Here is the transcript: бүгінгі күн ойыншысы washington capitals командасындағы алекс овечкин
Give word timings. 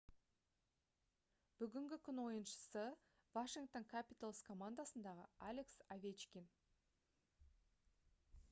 бүгінгі 1.59 1.99
күн 2.07 2.21
ойыншысы 2.23 2.85
washington 3.35 3.85
capitals 3.93 4.41
командасындағы 4.49 5.29
алекс 5.51 5.77
овечкин 5.97 6.49